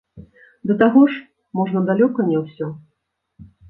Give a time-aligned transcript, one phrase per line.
[0.71, 1.21] Да таго ж,
[1.61, 2.75] можна далёка не ўсе.